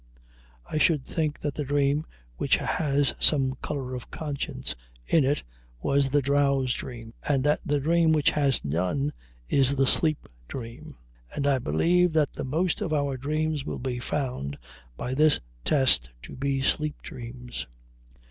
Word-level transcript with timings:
I 0.65 0.79
should 0.79 1.05
think 1.05 1.41
that 1.41 1.53
the 1.53 1.63
dream 1.63 2.07
which 2.37 2.55
has 2.57 3.13
some 3.19 3.53
color 3.61 3.93
of 3.93 4.09
conscience 4.09 4.75
in 5.05 5.23
it 5.23 5.43
was 5.79 6.09
the 6.09 6.23
drowse 6.23 6.73
dream, 6.73 7.13
and 7.21 7.43
that 7.43 7.59
the 7.63 7.79
dream 7.79 8.11
which 8.11 8.31
has 8.31 8.65
none 8.65 9.13
is 9.47 9.75
the 9.75 9.85
sleep 9.85 10.27
dream; 10.47 10.97
and 11.35 11.45
I 11.45 11.59
believe 11.59 12.13
that 12.13 12.33
the 12.33 12.43
most 12.43 12.81
of 12.81 12.91
our 12.91 13.15
dreams 13.15 13.63
will 13.63 13.77
be 13.77 13.99
found 13.99 14.57
by 14.97 15.13
this 15.13 15.39
test 15.63 16.09
to 16.23 16.35
be 16.35 16.63
sleep 16.63 17.03
dreams. 17.03 17.67